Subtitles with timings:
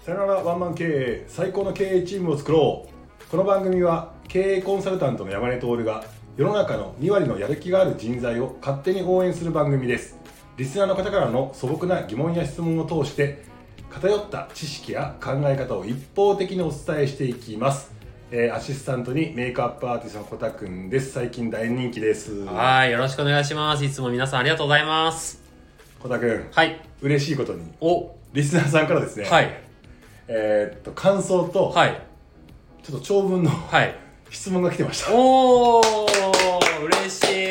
[0.00, 6.04] さよならワンマン経営最高の経営チームを作ろうこの番組は経営コンサルタントの山根徹が
[6.38, 10.18] 世の中の2割のやる気がある人材を勝手に応援する番組です
[10.56, 13.44] リスナーの方からの素朴な疑問や質問を通して
[13.90, 17.92] 偏った知識や考え方を一方的にお伝えしていきます、
[18.30, 23.84] えーアシスタントにメイクアップアーティストのコタくんです最近大人気ですはい、よろしくお願いします。
[23.84, 25.42] いつも皆さんありがとうございます。
[26.00, 26.80] コタくんはい。
[27.02, 29.69] 嬉しいことにお、リスナーさんからですね、はい。
[30.32, 32.00] えーっと感想と、はい。
[32.84, 33.94] ちょっと長文のはい。
[34.30, 37.50] 質問が来てましたおー、嬉しい。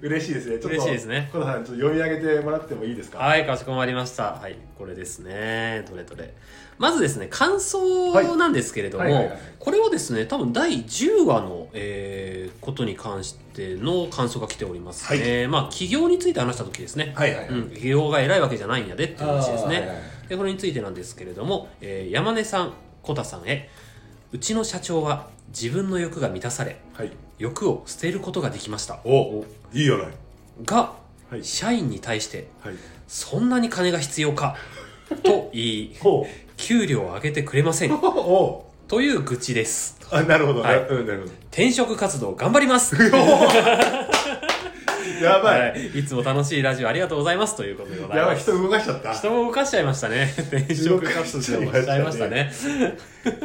[0.00, 3.18] 嬉しいですねちょっと嬉しいですねコタさんちょっと読み上げてもらってもいいですか？
[3.18, 4.34] はい、かしこまりました。
[4.34, 5.84] はい、これですね。
[5.90, 6.32] どれどれ。
[6.78, 15.48] まずですね、感想なんですけれども、はいはいはいはいこれはですね、多分第10話の、えーことに関しての感想が来ておりますね。
[15.48, 17.12] まあ、企業について話した時ですね。
[17.16, 20.17] はいはいはい、うん、企業が偉いわけじゃないんやでっていう話ですね。
[20.28, 23.68] でこれについてなんですけれども、えー山根さん、小田さんへ、
[24.32, 27.12] うちの社長は自分の欲が満たされ、はい。
[27.38, 29.00] 欲を捨てることができました。
[29.04, 30.08] おいいよない。
[30.64, 30.92] が、
[31.30, 31.44] はい。
[31.44, 32.74] 社員に対して、はい。
[33.06, 34.56] そんなに金が必要か
[35.22, 37.98] と言い、ほ給料を上げてくれません。
[38.88, 39.98] という愚痴です。
[40.10, 40.80] あなるほど、はい。
[40.80, 42.96] なうんなるほ転職活動頑張ります。
[45.20, 48.18] ど やばい、はい、いつも楽しいラジオありがとうございますということでございます。
[48.18, 48.36] やばい。
[48.36, 49.12] 人動かしちゃった。
[49.12, 50.34] 人も動かしちゃいましたね。
[50.36, 52.52] 転職活動もしちゃいましたね。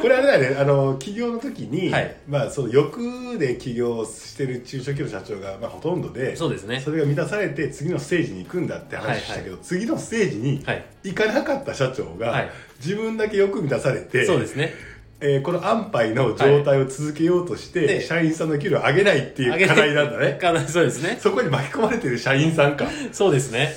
[0.00, 0.56] これあれだよね。
[0.60, 2.16] あの起業の時に、はい。
[2.28, 6.80] まあその欲で起業してる中小企業の社長が、まあ、ほとんどでそうですね。
[6.80, 10.84] それが満たされて次のステージに行くんだって話したけど、次のステージにはい。
[11.04, 12.50] 行かなかった社長が、はい。
[12.80, 14.74] 自分だけ欲満たされてそうですね。
[15.20, 21.16] えーこの安牌の状態を続けようとして、で社員さんの給料を上げないっていう課題なんだね課題そうですね。
[21.20, 23.74] そこに巻き込まれてる社員さんかそうですね。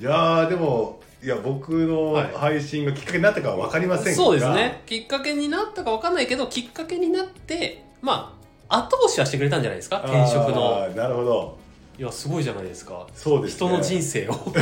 [0.00, 4.82] いやーでもいや僕のはい配信がきっかけになったかは分かりませんが、そうですね。
[4.86, 8.36] きっかけになったかわかんないけど、きっかけになって、ま
[8.68, 10.02] あ、後押しはしてくれたんじゃないですか？
[10.06, 10.86] 転職の。
[10.94, 11.58] なるほど
[11.98, 13.06] いや、すごいじゃないですか。
[13.14, 14.34] そうですね人の人生を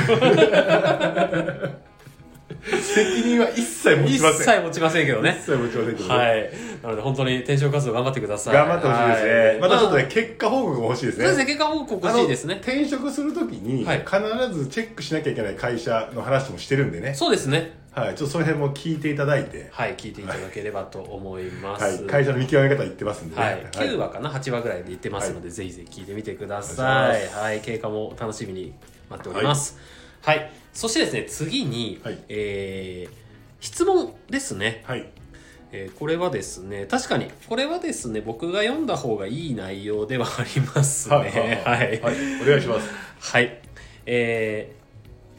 [2.63, 4.57] 責任は一切持一ちません。
[4.57, 5.37] 切持ちませんけどね。
[5.41, 5.45] 一。
[5.45, 6.51] 切持ちませんけど、はい。
[6.83, 8.55] なので本当に転職活動頑張ってください。
[8.55, 9.59] 頑張ってほしいですね、はい。
[9.61, 11.25] またちょっとね、まあ結果報告も欲しいですね。
[11.27, 12.55] そうですね、結果報告欲しいですね。
[12.63, 13.99] 転職するときに、はい。
[13.99, 17.85] 必ずチェックしなきゃいけない会社の話もしてるんでね、そうですね。
[17.95, 21.85] はい、ちょっとその辺も聞いていただいて、はい、聞いていただければと思います。
[21.85, 27.29] はい、会社の見極め方言ってますんでね、はい、9話かな、8話ぐらいで言ってますので、ぜひぜひ聞いてみてください。
[27.29, 28.75] はい、経過も楽しみに
[29.09, 29.77] 待っております。
[29.77, 29.85] はい、
[30.73, 32.19] そしてですね、次に、はい。
[32.29, 33.25] えー
[33.61, 34.85] 質問ですね。
[34.87, 35.09] はい、
[35.73, 41.17] えーこれはですね、確かに、これはですね、僕が読んだ方がいい内容ではありますね。
[41.17, 42.89] はい、はい、はい、 お願いします。
[43.21, 43.61] はい。
[44.07, 44.85] えー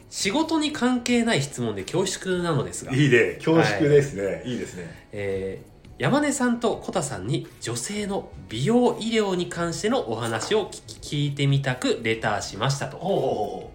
[0.08, 5.08] 仕事に関係ない質問で恐縮なのですが、いいね、恐縮ですね、い、いですね。
[5.12, 13.70] えー山根さんとコタさんに女性の美容医療に関してのお話を聞き聞いてみたくレターしましたと、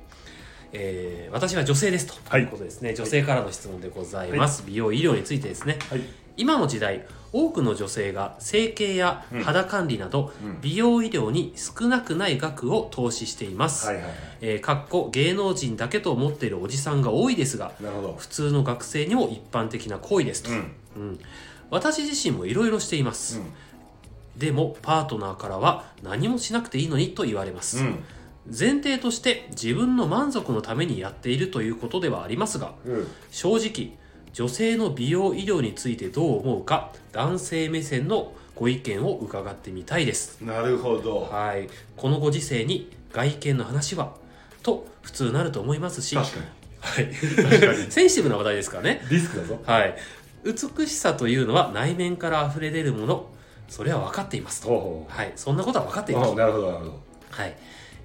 [0.74, 2.42] えー私は女性ですと、はい。
[2.42, 2.94] いうことですね。
[2.94, 5.78] 女性からの質問でございます、美容医療についてですね。
[5.92, 6.04] うはい、
[6.36, 10.60] 今の時代多くの女性が整形や肌管理など、うん。
[10.62, 14.14] 美容医療に少なくない額を投資しています、はい、はい、はい。
[14.42, 17.72] えーかっこ芸能人だけと思っているおじさんが多いですが。
[18.18, 21.20] 普通の学生にも一般的な行為ですと、うん、うん、
[21.70, 23.42] 私自身もいろいろしています、
[24.38, 28.04] でもパートナーからは何もしなくていいのにと言われます、うん、
[28.46, 33.98] 前提として自分の満足のためにやっているということではありますがうん、正直
[34.34, 41.22] 女性の美容医療についてどう思うか男性目線のご意見を伺ってみたいですなるほど。
[41.22, 44.16] はいこのご時世に外見の話は
[44.64, 47.90] と普通なると思いますし、は確かい、に、確かに。
[47.92, 49.60] センシティブな話題ですからねリスクだぞ。
[49.66, 49.96] はい。
[50.44, 53.30] 美しさというのは内面から溢れ出るもの。
[53.68, 55.08] それは分かっていますと。
[55.10, 55.34] はい。
[55.36, 56.20] そんなことは分かっていう。
[56.20, 56.36] ますあ。
[56.36, 57.00] なるほど、なるほど。
[57.30, 57.58] はい。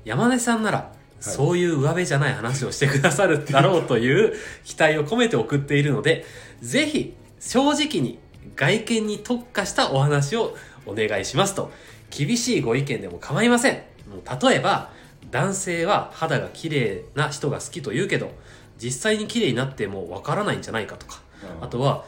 [0.06, 4.34] 山根さんなら、そういう上辺じゃない話をしてくださるだろうという
[4.65, 6.25] 期待を込めて送っているので、
[6.63, 8.21] ぜひ、正直に
[8.54, 11.72] 外見に特化したお話をお願いしますと。
[12.16, 13.75] 厳しいご意見でも構いません。
[14.09, 14.92] もう例えば、
[15.33, 18.30] 男性は肌が綺麗な人が好きと言うけど、
[18.78, 21.21] 実際に綺麗になってもわからないんじゃないかとか、
[21.59, 21.65] うん。
[21.65, 22.04] あとは、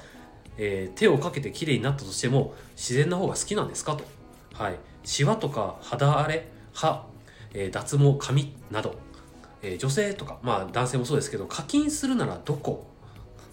[0.57, 4.05] えー手をかけて綺麗になったとしても自然な方が好きなんですかと、
[4.55, 4.75] はい、
[5.05, 6.47] シワとか肌荒れ？
[6.73, 7.05] 歯、
[7.55, 8.95] えー脱毛髪など、
[9.63, 12.87] えー女性とか、まあ、男性もそうですけど課金するならどこ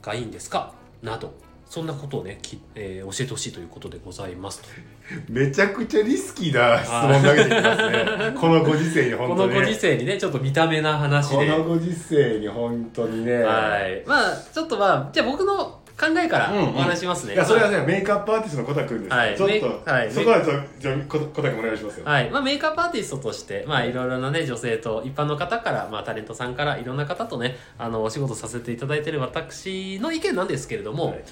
[0.01, 0.74] がいいんですか？
[1.01, 1.33] など
[1.68, 4.68] そんなことをね、きえー教えてほしいということでございますと
[5.27, 8.39] めちゃくちゃリスキーな質問投げてきますね。
[8.39, 9.56] このご時世にこ本当に、ね。
[9.56, 13.33] のご時世にねちょっと見た目な話でこのご時世に本当にね。
[13.44, 14.03] はい。
[14.06, 16.75] まあ、ちょっとまあ、じゃあ僕の考えからうんうん。
[16.75, 19.13] お話しますね、いやそれはねメイクアップアーティストのコタくんです。
[19.13, 19.38] はい。
[19.38, 19.50] ちょっ
[19.83, 20.12] と、はい。
[20.12, 20.44] そこは
[20.80, 22.30] じゃあココタくんお願いしますよ、はい。
[22.30, 31.24] まあ、メイクアップアーティストとして、まあ、いろいろなね、女性と、一般の方から、まあ、タレントさんから、いろんな方とね、あの、お仕事させていただいている私の意見なんですけれども、はい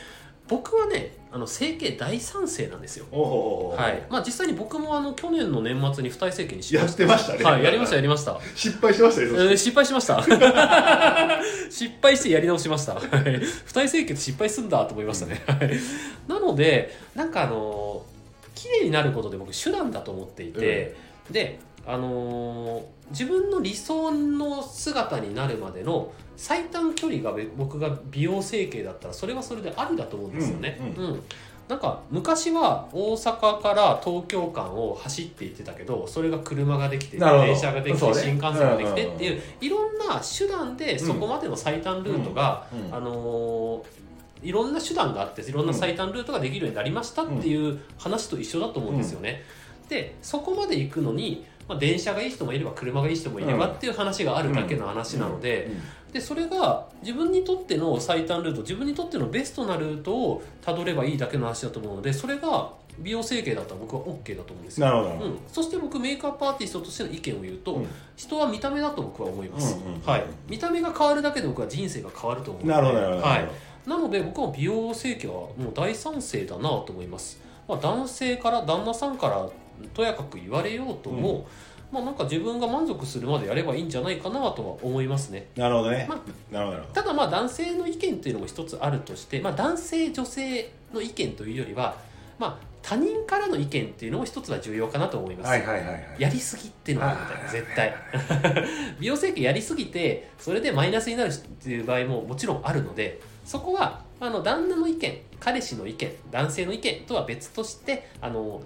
[0.47, 3.05] 僕はね、あの、整形大賛成なんですよ。
[3.11, 4.03] はい。
[4.09, 7.39] まあ、実際に僕も、あの、去年の年末に二重整形にしましやってましたね。
[7.39, 7.49] た。
[7.49, 8.39] はい、やりました、やりました。
[8.55, 9.43] 失敗しましたねそして。
[9.43, 10.21] えー失敗しました。
[11.71, 12.93] 失敗してやり直しました。
[12.93, 13.41] はい。
[13.65, 15.79] 二重整形って失敗すんだと思いましたね、はい。
[16.27, 18.13] なのでなんかあのー
[18.55, 20.95] 綺麗になることで僕手段だと思っていて、
[21.29, 31.23] であのー自分の理想の姿になるまでの最短距離がべ僕が美容整形だったらそれはそれでありだと思うんですよね、うんうん。
[31.67, 38.13] なんか昔は大阪から東京間を走って行ってたけどそれが車ができて電車ができて、ね。
[38.15, 42.87] 新幹線ができてうんうんうんっていういろんな手段でそこまでの最短ルートが、うん。
[42.87, 42.95] うん。
[42.95, 44.03] あのー
[44.43, 49.41] いろんな手段があっていろんな最短ルートができるようになりましたっていう話と一緒だと思うんですよね。
[49.87, 55.69] でそこまで行くのに、まあ、電車がいい人もいれば車がいい人もいればっていう話があるだけの話なので、
[56.11, 64.85] でそれが自分にとっての最短ルート自分にとってのベストなルートをたどればいいだけの話だと思うのでそれが美容整形だったら僕は OK だと思うんですよ。
[64.85, 65.25] なるほど。
[65.25, 67.87] うん、そして僕メイクアップアーティストとしての意見を言うと、うん。
[68.15, 70.01] 人は見た目だと僕は思います、うんうんうん。
[70.01, 73.49] はい、見た目が変わるだけで僕は人生が変わると思うのでなるほどなるほど、はい、
[73.87, 79.49] なので僕は美容整形はもう大賛成だなと思います、まあ、男性から旦那さんから
[79.89, 81.47] とやかく言われようとも、
[81.91, 85.47] まあなんか自分が満足するまでやればいいんじゃないかなとは思いますね。
[85.55, 86.19] なるほどね、ま
[86.51, 91.95] なるほどただまあ男性の意見っていうのも一つあるとして、まあ、男性女性の意見というよりは
[92.39, 96.15] まあ他人からの意見っていうのも一つは重要かなと思います、どはいはいはいはい。
[96.19, 97.95] やりすぎっていうのがあるみたいな絶対。
[98.99, 108.61] 美容整形やりすぎてそれでマイナスになるっていう場合ももちろんあるのでそこはあの旦那の意見彼氏の意見男性の意見とは別としてあの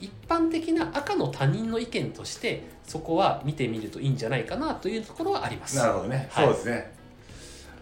[0.00, 5.76] 一般的な赤の他人の意見としてそこは見てみるといいんじゃないかなというところはあります。
[5.76, 6.46] なるほどね、はい。
[6.46, 6.92] そうですね。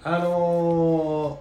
[0.03, 1.41] あの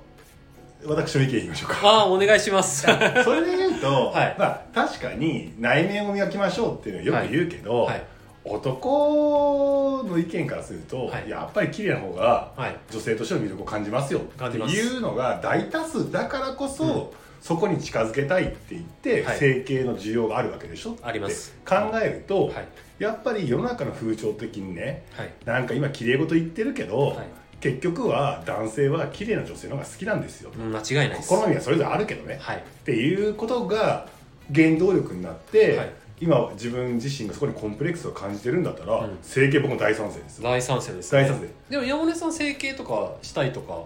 [0.83, 1.79] ー、私の意見言いましょうか。
[1.83, 2.83] ああお願いします。
[3.25, 4.35] それで言うと、 はい。
[4.37, 8.03] まあ確かに内面を磨きましょうっていうのはよく言うけど、はい。
[8.45, 11.29] 男の意見からすると、はい。
[11.29, 12.77] やっぱり綺麗な方がはい。
[12.91, 16.87] 女性としての魅力を感じますよっていうのが大多数だからこそ、う
[17.23, 19.37] んそこに近づけたいって言って、はい。
[19.37, 20.97] 整形の需要があるわけでしょ？
[21.01, 21.55] あります。
[21.65, 22.67] 考えると、はい。
[22.99, 25.31] やっぱり世の中の風潮的にねはい。
[25.45, 27.27] なんか今綺麗事言ってるけど、はい。
[27.59, 31.29] 結局は男性は綺麗な女性の方が好きなんですよ、うん間違いないです。
[31.29, 32.57] 好みはそれぞれあるけどね、はい。
[32.57, 34.07] っていうことが
[34.53, 35.93] 原動力になって、はい。
[36.19, 39.17] 今自分自身がそこにコンプレックスを感じてるんだったら、うん。
[39.21, 41.47] 整形僕も大賛成です大賛成です、大賛成。
[41.69, 43.83] でも山根さん整形とかしたいとか。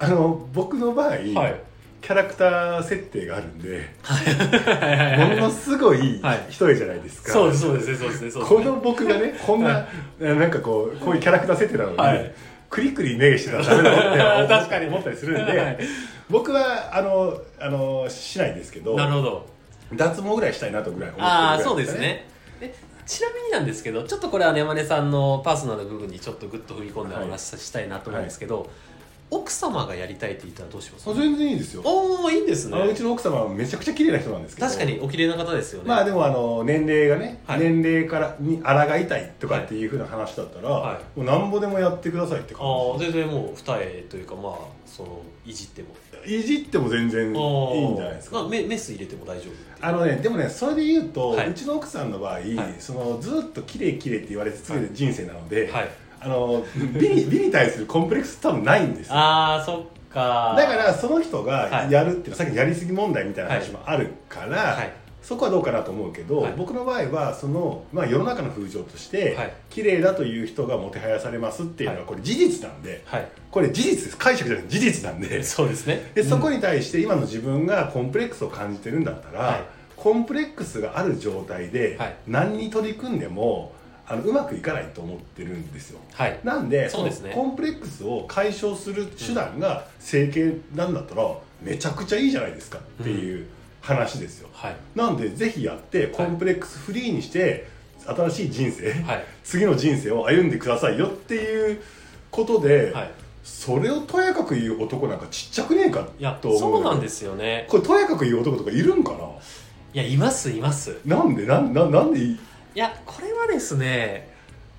[0.00, 1.34] あの僕の場合、はい
[2.00, 5.36] キャラクター設定があるんではい。
[5.36, 8.52] ものすごいはい一重じゃないですか、そうですそうですねそうですねそうです。
[8.54, 9.86] ねこの僕がねこんな、
[10.20, 12.34] なんかこうこういうキャラクター設定なのに、はい。
[12.70, 15.78] クリクリ目してたらダメだろって 確かに思ったりするんで、はい。
[16.28, 19.46] 僕はあのあのしないですけどなるほど。
[19.94, 22.28] 脱毛ぐらいしたいなとぐらい思ってるぐああらいそうですね。
[22.60, 22.74] で
[23.06, 28.68] ちなみになんですけどちょっとこれはね山根さんのパーソナル部分にちょっとグッと踏み込んでお話ししたいなと思うんですけど、
[29.30, 31.10] 奥様がやりたいって言ったらどうします？
[31.10, 31.82] あ全然いいですよ。
[31.84, 32.76] おおいいんですね。
[32.76, 34.68] あのうちの奥様はめちゃくちゃ綺麗な人なんですけど。
[34.68, 37.60] 確かにお綺麗な方ですよねまあでもあの年齢がね、はい。
[37.60, 44.54] 年齢からに抗いたいとかっていうふうな話だったら、はもうなんぼでもやってくださいって感ああ全然もう二重というかまあ
[44.86, 45.88] そのいじっても。
[46.26, 47.30] じいじっても全然いい
[47.92, 48.40] んじゃないですか。
[48.40, 51.50] まあメメス入れても大丈夫あのねでもねそれで言うと、はい。
[51.50, 52.56] うちの奥さんの場合、い。
[52.78, 55.88] そのずっと綺麗綺麗って言われ続ける人生なので、はい
[56.20, 56.64] あの
[56.98, 59.14] 美に美に対するコンプレックス多分ないんですよ。
[59.14, 60.54] ああそっか。
[60.56, 61.92] だからその人がはい。
[61.92, 64.92] やるっていうのはさっきのやりすぎ問題みたいな話もあるから、はい。
[65.22, 66.54] そこはどうかなと思うけど、はい。
[66.56, 69.52] 僕の場合はその、まあ、世の中の風潮として、はい。
[69.68, 72.08] 綺麗だという人がもてはやされますっていうのははい。
[72.08, 73.28] これ事実なんで、はい。
[73.50, 74.16] これ事実です。
[74.16, 76.10] 解釈じゃなくて事実なんでそうですね。
[76.14, 79.60] でそこに対して今の自分がコンプレックスを感じてるんだったら、はい。
[79.96, 82.16] コンプレックスがある状態ではい。
[82.26, 83.72] 何に取り組んでも
[84.10, 86.00] あのうまくいかないと思ってるんですよ。
[86.14, 86.40] はい。
[86.42, 87.30] なんでそうですね。
[87.30, 91.28] のコンプレックスを解消する手段が整形なんだったら
[91.62, 93.46] めちゃくちゃいいじゃないですかっていう
[93.82, 94.76] 話ですよ、はい。
[94.94, 97.68] なんでぜひやってコンプレックスフリーにして
[98.06, 99.24] 新しい人生、はい。
[99.44, 101.82] 次の人生を歩んでくださいよっていう
[102.30, 103.10] ことで、はい。
[103.44, 107.66] それをとやかく言う男なんかちっちゃくねえかいやそうなんですすよね。
[107.68, 109.12] これとやかく言う男とかいるんか
[109.94, 110.98] いやいますいます。
[111.06, 111.46] ななんで？
[111.46, 112.20] なんななんで
[112.78, 114.28] いいいやこれはですね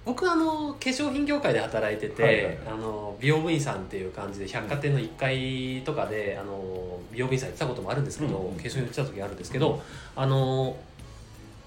[0.05, 2.45] 僕あの化粧品業界で働いてて、はいはい。
[2.45, 9.81] はいあの美容部員さんっていう感じで百貨店の1階とかで、あの美容部員さんやってたこともあるんですけど、うんうん化粧品売ってた時あるんですけど、
[10.15, 10.77] あの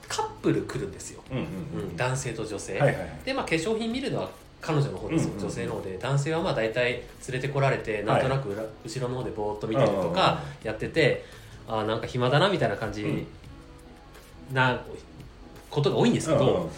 [0.09, 1.97] カップル来るんですよ、うんうんうん。
[1.97, 3.11] 男性と女性、はいはいはい。
[3.25, 4.31] で、まあ、化粧品見るのは
[4.63, 5.99] 彼女の方ですよ、うんうんうん女性の方で。
[5.99, 11.27] 男性はまあ大体連れてこられてなんとなく裏、後ろの方でぼーっと見たりとかやってて、
[11.69, 13.27] あーなんか暇だなみたいな感じ
[14.53, 14.83] な
[15.73, 16.71] ことが多いんですけど、うんうん。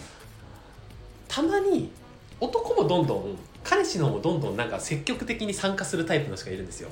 [1.27, 1.91] たまに
[2.39, 6.89] 男もどんどん彼氏の方もどんどんなんか積極的に参加するタイプの人がいるんですよ、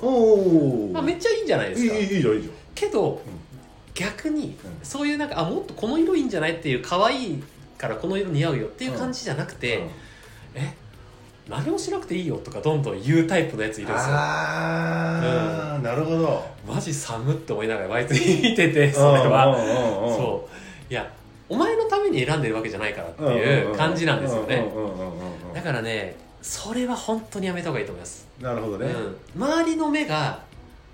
[0.92, 1.94] まあ、めっちゃいいんじゃないですか。
[1.94, 3.22] いいじゃんいいじけど、
[3.94, 4.84] 逆にうん。
[4.84, 7.42] そういうなんかあもっとこの色いいんじゃないっていう可愛い
[7.78, 10.74] からこの色似合うよっていう感じじゃなくて、ゃん、え
[11.48, 16.44] 何もしなくていいよとかどんどん言うタイプのやついるんですよああ、なるほど。
[16.66, 19.46] マジ寒って思いながら毎日見ててそれは。
[19.48, 20.48] うんうんうんうんそ
[20.90, 20.92] う。
[20.92, 21.10] いや
[21.48, 24.70] お前のために選んでるわけじゃないからっていう感じなんですよね。
[24.74, 28.86] うんうんうんうんうんだからねそれは本当にやめた方がいいと思います、なるほどね、
[29.34, 30.42] うん、周りの目が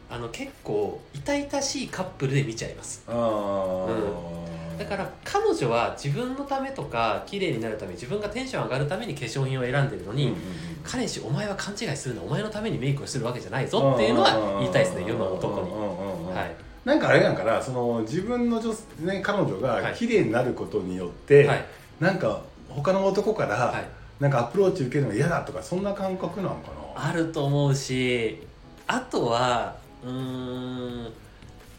[0.08, 3.02] あの結構痛々しいカップルで見ちゃいます。
[3.08, 10.44] ああ、だから彼女は自分のためとか綺麗になるため自分がテンション上がるために化粧品を選んでるのに、うんうんうん。
[10.84, 15.70] 彼氏お前は勘違いするのお前のためにメイクをするわけじゃないぞっていうのは言いたいですね世の男に。
[15.70, 16.34] うんうんうんうん。
[16.34, 19.82] はいなんかあれなんかなその自分の女、ね、彼女はい。
[19.82, 21.64] が綺麗になることによって、はい。
[22.00, 23.84] なんか他の男から、はい。
[24.22, 27.08] なんかアプローチ受けるのが嫌だとかそんな感覚なのかな？
[27.08, 28.46] あると思うし
[28.86, 31.12] あとはうーん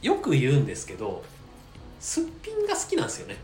[0.01, 1.23] よく言うんですけど
[1.99, 3.37] すっぴんが好きなんですよね。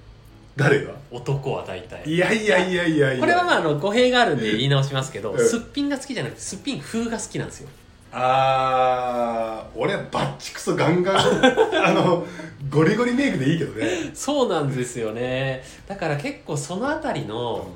[0.56, 0.94] 誰が？
[1.12, 2.04] 男は大体。
[2.10, 3.20] いやいやいやいやいや。
[3.20, 5.40] これはまああの語弊があるんで言い直しますけど、うん。
[5.40, 7.70] すっぴんが好きじゃなくてすっぴん風が好きなんですよ
[8.12, 11.18] あー俺はバッチクソガンガン。
[11.86, 12.26] あの
[12.70, 15.64] ゴリゴリメイクでいいけどね、そうなんですよね。
[15.88, 17.68] だから結構そのあたりの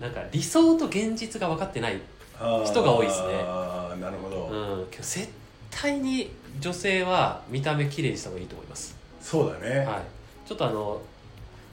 [0.00, 2.00] なんか理想と現実が分かってない、
[2.64, 3.26] 人が多いですね。
[3.42, 5.28] あーなるほど、うん、絶
[5.70, 8.96] 対に女性は見た目綺麗にした方がいいと思います。
[9.20, 11.00] そうだね、はい、ちょっとあの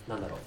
[0.07, 0.39] なんだろう、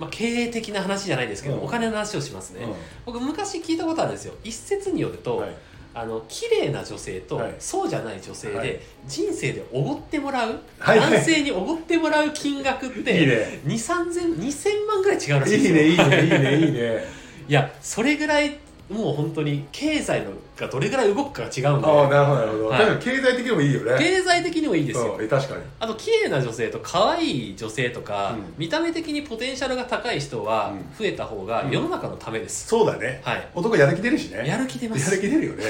[0.00, 1.64] まあ、経営的な話じゃないですけど、うん。
[1.64, 2.74] お金の話をしますね、うん。
[3.06, 4.34] 僕昔聞いたことあるんですよ。
[4.42, 5.56] 一説によると、はい
[5.92, 7.54] あの綺麗な女性と、はい。
[7.58, 8.80] そうじゃない女性で、はい。
[9.06, 10.98] 人生でおごってもらう、はい。
[10.98, 13.26] はい男性におごってもらう金額っていい。
[13.26, 16.08] ね2 3 0 2000万ぐらい違うらしいいいですよ。
[16.08, 17.04] ねいいねいいねいいね。
[17.48, 18.58] いやそれぐらい
[18.90, 22.78] もう本当に経済のがどれぐらい動くかが違うんでああなるほどなるほど、はい。
[22.80, 23.98] だから経済的にもいいよね。
[23.98, 25.62] 経済的にもいいですよ、うん、確かに。
[25.78, 28.54] あと綺麗な女性と可愛い女性とか、うん。
[28.58, 30.78] 見た目的にポテンシャルが高い人はうん。
[30.98, 31.70] 増えた方がうん。
[31.70, 33.20] 世の中のためです、そうだね。
[33.24, 33.48] はい。
[33.54, 34.46] 男やる気出るしね。
[34.46, 35.14] やる気出ます。
[35.14, 35.64] やる気出るよね。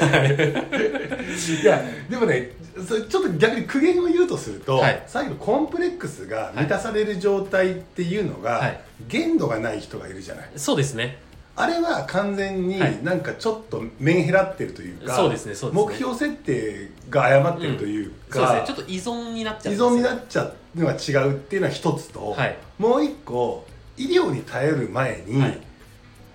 [1.63, 1.65] い。
[1.65, 2.53] やでもね
[2.87, 5.03] それちょっと逆に苦言を言うとすると、はい。
[5.07, 8.81] さっきのコンプレックスが満たされる状態っていうのが、はい。
[9.09, 10.51] 限度がない人がいるじゃない。
[10.57, 11.19] そうですね
[11.61, 13.03] あれは完全にはい。
[13.03, 15.89] なんかちょっとメンヘラってるというか、そうですねそうですね。
[15.89, 18.63] 目標設定が誤ってるというそうですか、ね。
[18.67, 22.57] ちょっと依存になっちゃ依うんですよ存になっちゃうのが違うっていうのは一つと、はい。
[22.79, 25.61] もう一個医療に頼る前に、はい。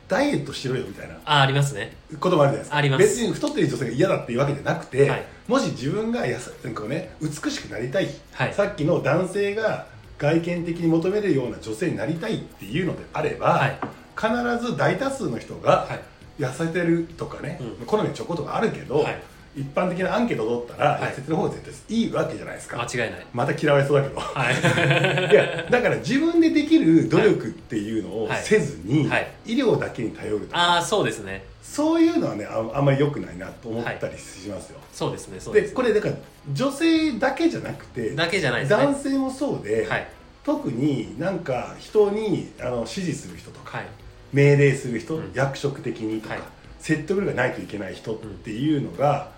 [0.07, 1.97] ダイエットしろよみたいなあありますね。
[2.19, 2.77] こともあるじゃないですか。
[2.77, 3.03] あります。
[3.03, 5.25] 別に太ってる女性が嫌だっていうわけじゃなくて、はい。
[5.47, 8.53] もし自分がやさなんかね美しくなりたい、はい。
[8.53, 9.87] さっきの男性が
[10.19, 13.79] 外見的に求めるような女性になりたいっていうのであれば、はい
[14.15, 16.01] 必ず大多数の人がはい。
[16.41, 17.85] 痩せてるとかね、うん。
[17.85, 19.21] 好みのちょことがあるけど、はい。
[19.55, 21.01] 一般的なアンケートを取ったら、はい。
[21.03, 22.81] 痩せてる方が絶対いいわけじゃないですか。
[22.81, 23.25] 間違いない。
[23.33, 24.19] また嫌われそうだけど。
[24.19, 24.53] はい。
[25.31, 28.43] いやだから自分でできる努力っていうのをはい。
[28.43, 29.27] せずに、はい。
[29.45, 31.45] 医療だけに頼るとか、ああそうですね。
[31.61, 36.13] そういうのはねああんまり良くないなと思ったりしますよ、そうですねそうでですこれだから
[36.53, 38.83] 女性だけじゃなくてだけじゃないですね。
[38.83, 40.07] 男性もそうで、はい。
[40.45, 43.87] 特になんか人にあの指示する人とか、はい
[44.35, 46.43] 命令する人、うん役職的にとか、はい。
[46.79, 49.31] 説得力がないといけない人っていうのが、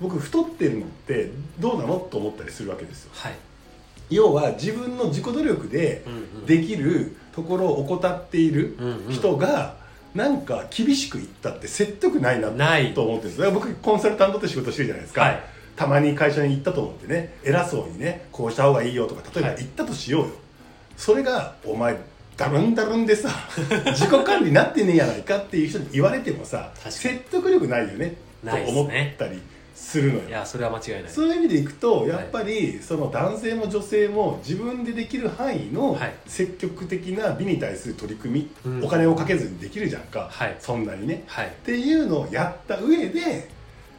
[0.00, 3.10] 僕太ってるのってどうなのと思ったりするわけですよ。
[3.14, 3.32] はい。
[4.10, 6.04] 要は自分の自己努力で
[6.46, 8.76] できるところを怠っている
[9.10, 9.76] 人が
[10.14, 12.92] なんか厳しく言ったって説得ないなない。
[12.92, 13.38] と思ってるんです。
[13.38, 15.42] だから僕コンサルタントって仕事してるじゃないですか、はい。
[15.74, 19.56] たまに会社に行ったと思ってね偉そうにねこうした方がいいよとか例えばはい。
[19.58, 20.30] 言ったとしようよ、
[20.96, 21.96] それがお前
[22.36, 23.30] ダルンダルンでさ
[23.92, 29.40] 自己管理なってねえやないかっていう人に言われてもさ説得力ないよねと思ったり
[29.74, 30.28] するのよ。
[30.28, 31.12] いやそれは間違いない。
[31.12, 36.14] そういう意味でいくとやっぱりその男性も女性も自分でできる範囲のはい。
[36.26, 38.84] 積極的な美に対する取り組み、うん。
[38.84, 40.56] お金をかけずにできるじゃんか、はい。
[40.60, 41.24] そんなにね。
[41.26, 41.46] はい。
[41.46, 43.48] っていうのをやった上で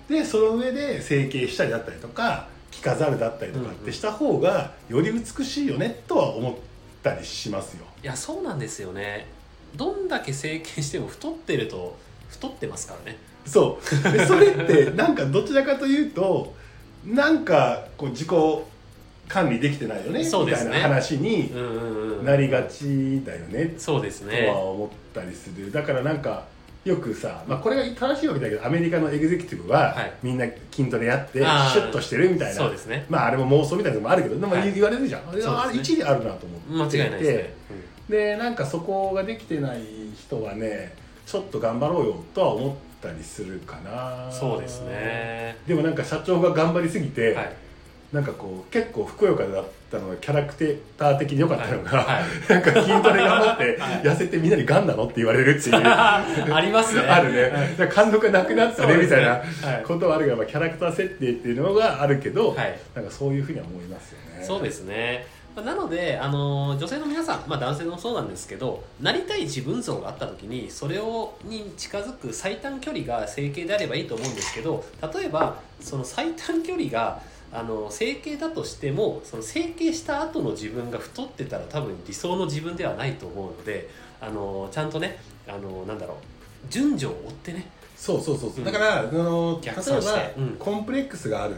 [0.09, 6.53] でその上で整形したりだったりとか着飾るだったりとかってした方がより美しいよねとは思っ
[7.05, 7.85] たりしますよ。
[8.03, 9.27] いやそうなんですよね。
[9.75, 11.97] どんだけ整形しても太ってると
[12.29, 13.17] 太ってますからね。
[13.45, 14.11] そう。
[14.11, 16.53] でそれって なんかどちらかというと
[17.05, 18.29] なんかこう自己
[19.27, 20.25] 管理できてないよねね。
[20.25, 21.51] みたいな話に
[22.25, 25.71] なりがちだよねそうですとねは思ったりする。
[25.71, 26.45] だからなんか
[26.85, 30.13] よくさ、まあ、これが正しいわけだけどアメリカのエグゼクティブは、はい。
[30.21, 33.05] みんな筋トレやってシュッとしてるみたいなそうですね。
[33.09, 34.71] まああれも妄想みたいなのもあるけどでもはい。
[34.71, 35.69] 言われるじゃん、あれそうですね。
[35.69, 36.97] あれ一理あるなと思って。
[36.97, 37.53] 間違いないですね、
[38.07, 39.81] でなんかそこができてない
[40.15, 40.93] 人はね
[41.25, 44.31] ちょっと頑張ろうよとは思ったりするかな。
[44.31, 45.57] そうですね。
[45.67, 47.55] でもなんか社長が頑張りすぎて、はい
[48.13, 50.53] なんかこう結構ふくよかだったのがキャラク
[50.97, 52.23] ター的に良かったのが、はいはい。
[52.49, 54.01] なんか筋トレ頑張ってはい。
[54.03, 55.75] 痩せてみんなにガンなのって言われるっていう。
[55.83, 56.23] あ
[56.61, 57.01] りますね。
[57.01, 58.97] あるね、だから貫禄がなくなったね。
[58.97, 59.43] みたいなはい。
[59.85, 62.79] ことはあるが、まあ、キャラクター設定っていうのがあるけど、はい。
[62.93, 64.45] なんかそういうふうには思いますよね。
[64.45, 65.27] そうですね。
[65.55, 74.83] まあなので、あの女性の皆さん、まあ、男性もそうなんですけどなりたい自分像があった時にそれをに近づく最短距離が整形であればいいと思うんですけど
[75.13, 77.21] 例えばその最短距離が
[77.55, 86.17] あの整形だとしてもその整形した後の自分が太ってたら多分理想の自分ではないと思うのであのちゃんとねあのなんだろう
[86.69, 87.67] 順序を追ってね。
[87.95, 88.65] そうそうそうそう、うん。
[88.65, 89.81] だからあの例えば、
[90.37, 90.55] うん。
[90.59, 91.55] コンプレックスがある。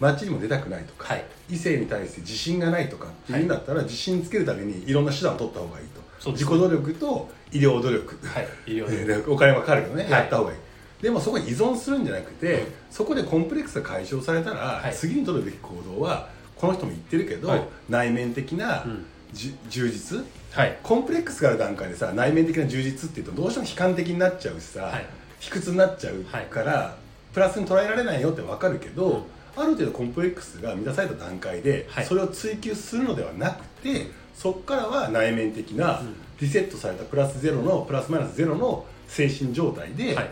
[0.00, 1.24] 街にも出たくないとか、はい。
[1.50, 6.00] 異性に対して自信がないとかっていうんだったら、自信つけるためにいろんな手段を取った方がいいと。
[6.20, 8.48] そうです自己努力と医療努力、はい。
[8.66, 10.12] 医療えー お金はかかるけどね、はい。
[10.12, 10.58] やった方がいい
[11.00, 14.94] でもそこに依存するんじゃなくて、そこでコンプレックスが解消されたら、はい。
[14.94, 17.62] 次に取るべき行動はこの人も言ってるけど、はい。
[17.88, 19.06] 内面的な、うん。
[19.32, 20.24] 充実？
[20.52, 20.78] はい。
[20.82, 25.06] コンプレックスがある段階でさ内面的な充実っていうとどうしても悲観的になっちゃうしさ、はい。
[25.38, 26.96] 卑屈になっちゃうから、
[27.32, 29.62] プラスに捉えられないよって分かるけど、うん。
[29.62, 32.04] ある程度コンプレックスが満たされた段階で、はい。
[32.06, 36.16] それを追求するのではなくてそこからは内面的なうん。
[36.40, 40.30] リセットされたプラスゼロのプラスマイナスゼロの精神状態で、はい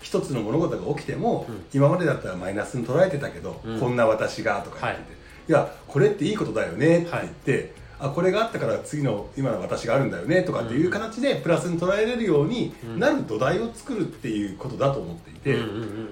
[0.00, 1.64] 一つの物事が起きても、うん。
[1.72, 3.80] 今までだったらマイナスに捉えてたけど、うん。
[3.80, 5.12] こんな私がとか言ってて、
[5.48, 15.58] い、やこれっていいことだよねって言って、あこれがあったから次の今の私があるんだよねとかっていう形でプラスに捉えれるようになる土台を作るっていうことだと思っていて、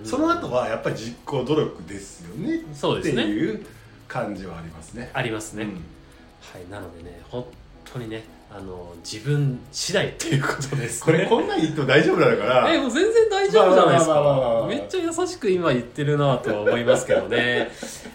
[0.03, 3.67] その後はやっぱり実行努力ですよねっていう
[4.09, 5.11] 感じはありますね。
[5.13, 5.71] ありますね、うん。
[5.71, 5.77] は
[6.59, 7.45] い、なのでね、本
[7.85, 8.25] 当にね、
[8.57, 11.05] あの自分次第っていうことです、ね。
[11.05, 12.73] これこんなん言っても大丈夫なのかな？
[12.73, 14.07] え、もう全然大丈夫じゃないです。
[14.07, 17.73] かめっちゃ優しく今言ってるなとは思いますけどね。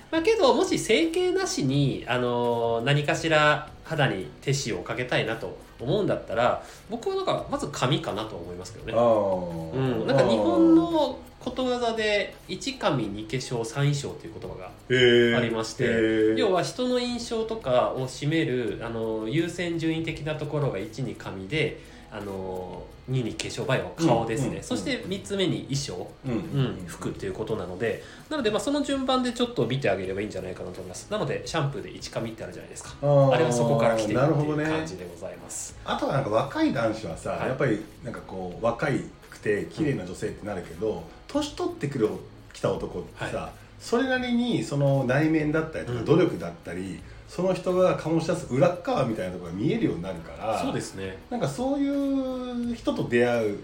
[0.09, 8.93] まあけど、もし整形なしに、あの何かしら肌に手塩をかけたいなと思うんだったら、僕はなんか、まず髪かなと思いますけどね。
[8.93, 16.37] うん、なんか日本のことわざで1髪2化粧3衣装っていう言葉がありましてへー。
[16.37, 21.79] 要は人の印象とかを占めるあの優先順位的なところが1に髪で
[22.11, 24.55] あの2に化粧場合は顔ですね、うん。
[24.57, 26.31] うんそして3つ目に衣装、うん。
[26.31, 26.35] う
[26.83, 28.03] ん、服っていうことなので。
[28.29, 31.11] なのでまあその順番でちょっと見てあげればいいんじゃないかなと思います。
[31.11, 32.95] なのでシャンプーで1髪ってあるじゃないですか。
[33.01, 37.47] あれはそこから来てるっていうなるほどね感じでございます、あとはなんか若い男子はさ、はい。
[37.49, 42.09] やっぱりなんかこう若いくて綺麗な女性ってなるけど、年取ってくる
[42.53, 46.05] きた男ってさ、はそれなりにその内面だったりとかうん。
[46.05, 51.17] 努力だったり、その人が醸し出す裏っ側みたいなところが見えるようになるからそうですね。
[51.29, 53.59] なんかそういう人と出会う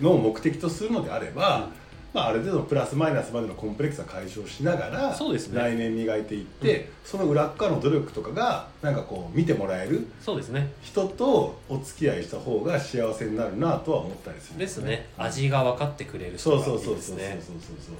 [0.00, 1.70] のを目的とするのであれば、
[2.12, 5.58] まあ、ある程度のプラスマイナスまでのコンプレックスは解消しながらそうですね。
[5.58, 10.72] 内面磨いていって、その裏っ側の努力とかがなんかこう見てもらえるそうですね。
[10.82, 15.08] 人とお付き合いした方が幸せになるなとは思ったりするんですね。
[15.16, 17.16] 味が分かってくれる人そうがいいそうそうそうそうそう。
[17.16, 17.96] そう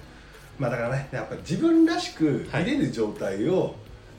[0.58, 2.64] まあだからねやっぱり自分らしくはい。
[2.64, 3.74] 入れる状態を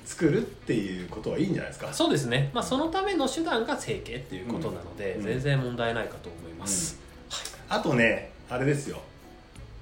[0.05, 5.23] 作るっていうことはいいんじゃないですか、そうですね、まあ、そのための手段が整形っていうことなので、うん。
[5.23, 6.99] 全然問題ないかと思います、
[7.69, 9.01] あとねあれですよ。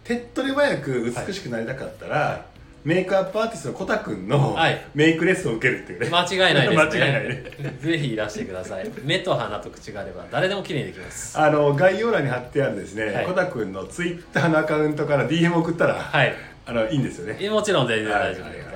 [0.03, 2.45] 手っ取り早く美しくなりたかったら、
[2.83, 4.85] メイクアップアーティストのコタくんのはい。
[4.95, 6.77] メイクレッスンを受けるっていうね、間違いないですね。
[6.77, 7.77] 間違いないね。
[7.79, 8.89] ぜひいらしてください。
[9.03, 11.37] 目と鼻と口があれば誰でも綺麗にできます。
[11.37, 13.25] あの概要欄に貼ってあるですね、はい。
[13.25, 16.33] コタくんのツイッターのアカウントから DM 送ったら、はい。
[16.65, 17.37] あのいいんですよね。
[17.39, 18.53] えもちろん全然大丈夫はい。
[18.53, 18.70] です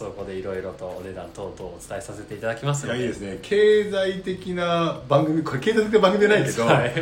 [0.00, 3.00] そこでいろいろとお値段等々お伝えさせていただきますので。
[3.00, 3.38] いやいいですね。
[3.42, 6.92] 経済的な番組これ経済的な番組じゃないけど、はい。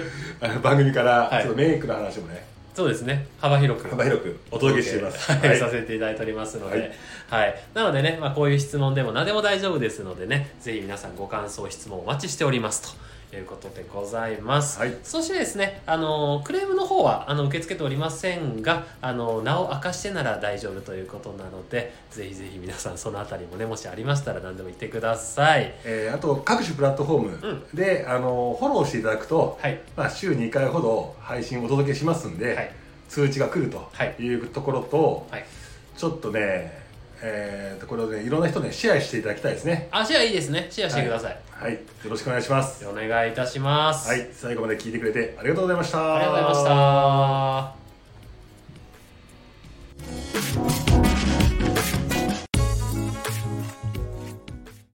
[0.40, 1.44] あの番組から、はい。
[1.44, 2.44] ちょっとメイクの話もね。
[2.74, 3.28] そうですね。
[3.40, 5.30] 幅広く幅広くお届けしています。
[5.30, 5.48] はい。
[5.48, 6.92] はいさせていただいておりますので、
[7.28, 7.50] ははい。
[7.50, 12.96] いなのでね、まあ、こういう質問でも何でも大丈夫ですのでねぜひ皆さんご感想質問お待ちしております
[13.36, 14.78] いうことでございます。
[14.78, 25.74] はいそしてですね、あの、クレームの方は、あの、受け付けておりませんが、あの、名を明かしてなら大丈夫ということなので、ぜひぜひ皆さんそのあたりもね、もしありましたら何でも言ってください。
[25.84, 29.78] えーあと各種プラットフォームで、あのフォローしていただくと、はい。
[29.94, 32.72] まあ、週2回ほど配信をお届けしますんで、はい。
[33.08, 35.44] 通知が来るとはいいうところと、はい。
[35.96, 36.78] ちょっとね、
[37.20, 40.68] えーとこれをねいろんな人ねシェアしていただきたいですねあ、シェアいいですね。
[40.70, 41.38] シェアしてください。
[41.60, 42.86] はい、よろしくお願いします。
[42.86, 44.08] お願いいたします。
[44.08, 46.14] はい、最後まで聞いてくれてありがとうございました。
[46.14, 47.74] ありがとうございま
[50.70, 50.87] した。